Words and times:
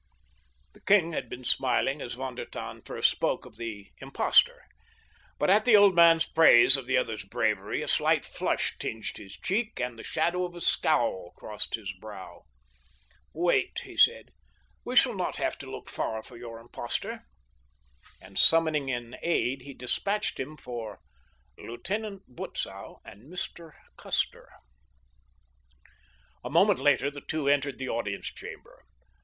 The 0.73 0.81
king 0.81 1.11
had 1.11 1.29
been 1.29 1.43
smiling 1.43 2.01
as 2.01 2.13
Von 2.15 2.33
der 2.33 2.45
Tann 2.45 2.81
first 2.81 3.11
spoke 3.11 3.45
of 3.45 3.57
the 3.57 3.91
"impostor," 3.99 4.63
but 5.37 5.51
at 5.51 5.63
the 5.63 5.75
old 5.75 5.93
man's 5.93 6.25
praise 6.25 6.75
of 6.75 6.87
the 6.87 6.97
other's 6.97 7.23
bravery 7.23 7.83
a 7.83 7.87
slight 7.87 8.25
flush 8.25 8.75
tinged 8.79 9.17
his 9.17 9.37
cheek, 9.37 9.79
and 9.79 9.99
the 9.99 10.03
shadow 10.03 10.43
of 10.43 10.55
a 10.55 10.59
scowl 10.61 11.33
crossed 11.37 11.75
his 11.75 11.91
brow. 11.93 12.45
"Wait," 13.31 13.81
he 13.83 13.95
said, 13.95 14.31
"we 14.83 14.95
shall 14.95 15.13
not 15.13 15.35
have 15.35 15.55
to 15.59 15.69
look 15.69 15.87
far 15.87 16.23
for 16.23 16.35
your 16.35 16.59
'impostor,'" 16.59 17.21
and 18.19 18.39
summoning 18.39 18.89
an 18.89 19.17
aide 19.21 19.61
he 19.61 19.75
dispatched 19.75 20.39
him 20.39 20.57
for 20.57 20.97
"Lieutenant 21.59 22.23
Butzow 22.27 23.01
and 23.05 23.31
Mr. 23.31 23.73
Custer." 23.97 24.49
A 26.43 26.49
moment 26.49 26.79
later 26.79 27.11
the 27.11 27.21
two 27.21 27.47
entered 27.47 27.77
the 27.77 27.89
audience 27.89 28.25
chamber. 28.33 28.81